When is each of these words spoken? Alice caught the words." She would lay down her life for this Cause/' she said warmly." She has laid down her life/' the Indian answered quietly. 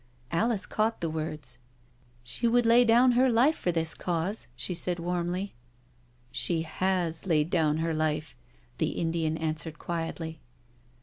Alice 0.31 0.65
caught 0.65 0.99
the 0.99 1.11
words." 1.11 1.59
She 2.23 2.47
would 2.47 2.65
lay 2.65 2.83
down 2.83 3.11
her 3.11 3.31
life 3.31 3.55
for 3.55 3.71
this 3.71 3.93
Cause/' 3.93 4.47
she 4.55 4.73
said 4.73 4.97
warmly." 4.97 5.53
She 6.31 6.63
has 6.63 7.27
laid 7.27 7.51
down 7.51 7.77
her 7.77 7.93
life/' 7.93 8.35
the 8.79 8.93
Indian 8.99 9.37
answered 9.37 9.77
quietly. 9.77 10.41